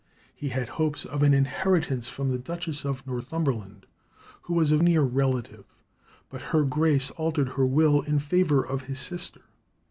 He 0.33 0.49
had 0.49 0.67
hopes 0.67 1.05
of 1.05 1.21
an 1.21 1.31
inheritance 1.31 2.09
from 2.09 2.31
the 2.31 2.39
Duchess 2.39 2.85
of 2.85 3.05
Northumberland, 3.05 3.85
who 4.41 4.55
was 4.55 4.71
a 4.71 4.77
near 4.81 5.03
relative, 5.03 5.65
but 6.31 6.41
her 6.41 6.63
Grace 6.65 7.11
altered 7.17 7.49
her 7.49 7.67
will 7.67 8.01
in 8.01 8.17
favour 8.17 8.65
of 8.65 8.87
his 8.87 8.99
sister. 8.99 9.41